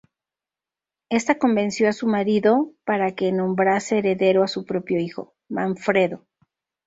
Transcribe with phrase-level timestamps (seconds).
[1.09, 6.25] Esta convenció a su marido para que nombrase heredero a su propio hijo, Manfredo.